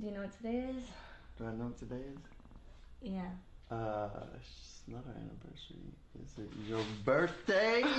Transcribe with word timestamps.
Do 0.00 0.06
you 0.06 0.12
know 0.12 0.20
what 0.22 0.36
today 0.36 0.64
is? 0.70 0.84
Do 1.38 1.46
I 1.46 1.52
know 1.52 1.66
what 1.66 1.78
today 1.78 1.96
is? 1.96 3.12
Yeah. 3.12 3.22
Uh, 3.70 4.08
it's 4.34 4.80
not 4.88 5.04
our 5.06 5.14
anniversary. 5.14 5.76
Is 6.22 6.34
it 6.38 6.50
your 6.68 6.82
birthday? 7.04 7.82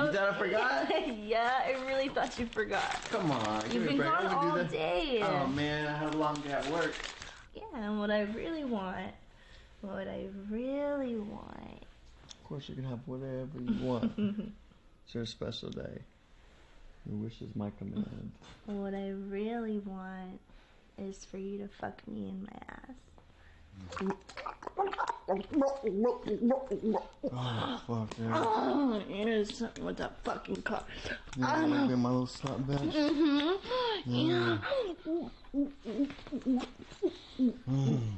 you 0.00 0.12
thought 0.12 0.16
I 0.16 0.38
forgot? 0.38 0.88
yeah, 1.24 1.62
I 1.66 1.72
really 1.86 2.08
thought 2.08 2.38
you 2.38 2.46
forgot. 2.46 3.00
Come 3.10 3.30
on. 3.30 3.62
You've 3.70 3.84
been 3.84 3.98
gone 3.98 4.26
all 4.26 4.54
that. 4.56 4.70
day. 4.70 5.20
Oh 5.22 5.46
man, 5.48 5.86
I 5.88 5.96
had 5.96 6.14
a 6.14 6.16
long 6.16 6.36
day 6.40 6.52
at 6.52 6.70
work. 6.70 6.94
Yeah, 7.54 7.62
and 7.74 7.98
what 7.98 8.10
I 8.10 8.22
really 8.22 8.64
want, 8.64 9.12
what 9.80 10.06
I 10.08 10.28
really 10.48 11.16
want. 11.16 11.84
Of 12.28 12.44
course, 12.44 12.68
you 12.68 12.74
can 12.76 12.84
have 12.84 13.00
whatever 13.06 13.58
you 13.60 13.84
want. 13.84 14.12
it's 15.04 15.14
your 15.14 15.26
special 15.26 15.70
day. 15.70 16.02
Your 17.06 17.18
wish 17.18 17.42
is 17.42 17.54
my 17.56 17.70
command. 17.78 18.32
What 18.66 18.94
I 18.94 19.10
really 19.10 19.78
want 19.80 20.40
is 20.98 21.24
for 21.24 21.38
you 21.38 21.58
to 21.58 21.68
fuck 21.68 22.06
me 22.06 22.28
in 22.28 22.42
my 22.42 22.58
ass. 22.68 22.94
Oh, 27.32 27.80
fuck, 27.86 28.08
yeah. 28.18 28.30
Ah, 28.32 28.70
oh, 28.70 29.02
here's 29.08 29.58
something 29.58 29.84
with 29.84 29.96
that 29.96 30.22
fucking 30.24 30.62
car. 30.62 30.84
Yeah, 31.36 31.46
ah. 31.48 31.64
you 31.64 31.88
be 31.88 31.96
my 31.96 32.10
little 32.10 32.26
slap 32.26 32.58
bitch. 32.58 32.92
Mm-hmm. 32.92 34.12
Yeah, 34.12 34.58
mm. 35.06 35.30
mm-hmm. 37.38 38.12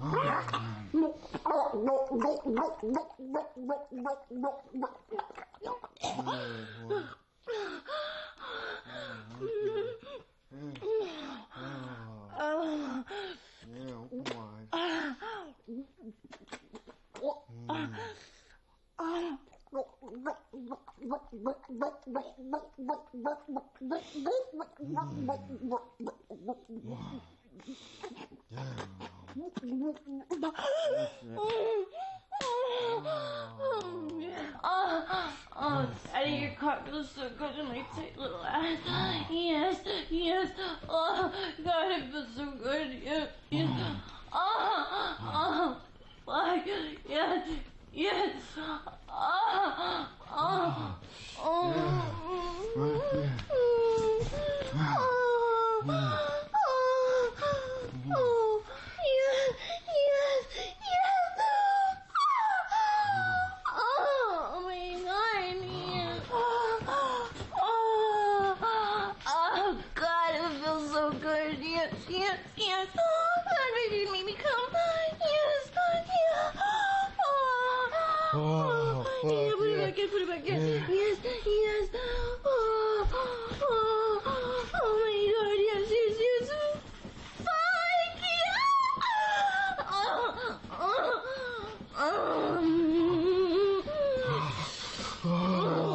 Oh, 0.00 0.14
why? 26.84 28.67
Oh, 34.64 35.04
oh, 35.56 35.88
Daddy, 36.12 36.30
your 36.32 36.50
car 36.52 36.78
feels 36.84 37.10
so 37.10 37.30
good 37.38 37.56
in 37.58 37.66
my 37.68 37.82
tight 37.94 38.16
little 38.18 38.44
ass. 38.44 38.78
Yes, 39.30 39.80
yes. 40.10 40.50
Oh, 40.88 41.32
God, 41.64 41.92
it 41.92 42.10
feels 42.10 42.28
so 42.36 42.50
good. 42.62 42.88
Yes, 43.02 43.28
yes. 43.50 43.70
Oh, 44.32 45.16
oh, 45.22 45.76
fuck. 46.26 46.66
Yes, 47.08 47.48
yes. 47.92 48.42
Oh, 49.08 50.08
oh, 50.30 50.94
oh. 51.40 51.74
Oh, 58.10 58.62
yes, 59.04 59.54
yes, 59.86 60.42
yes. 60.56 61.38
Oh 63.70 64.60
my 64.64 64.84
god, 65.04 65.56
yes. 65.94 66.20
Oh, 66.32 66.36
oh 69.26 69.76
god, 69.94 70.30
it 70.34 70.40
feels 70.64 70.92
good. 71.12 71.58
Yes, 71.60 71.92
yes, 72.08 72.38
yes. 72.56 72.88
Oh 72.98 73.40
god, 73.44 73.70
baby, 73.90 74.10
make 74.12 74.26
me 74.26 74.32
come. 74.34 74.72
Yes, 75.20 75.70
yes. 75.74 76.54
Oh, 76.58 77.90
Oh, 78.34 79.02
fuck, 79.04 79.32
yeah, 79.32 79.52
put 79.56 79.68
it 79.68 79.78
back 79.78 79.98
in, 79.98 80.08
put 80.08 80.22
it 80.22 80.28
back 80.28 80.44
in. 80.46 80.54
Yeah. 80.54 80.88
Yes, 80.88 81.18
yes. 81.24 81.88
Oh, 82.44 83.06
oh, 83.12 84.22
oh 84.74 84.92
my 85.04 85.16
god, 85.32 85.58
yes, 85.68 85.86
yes, 85.90 86.16
yes. 86.20 86.48
Fuck 87.38 88.20
yeah! 88.22 89.88
Oh, 89.90 90.60
oh, 90.70 90.84
oh. 91.98 92.12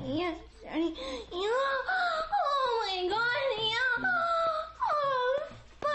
Yes, 0.07 0.37
Oh 0.81 2.71
my 2.87 3.09
god. 3.09 3.49
Yeah. 3.59 4.07
Oh, 4.91 5.39
fuck. 5.81 5.91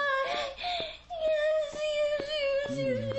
Yes, 1.25 1.73
yes, 1.73 2.29
yes, 2.69 2.79
yes. 2.79 3.14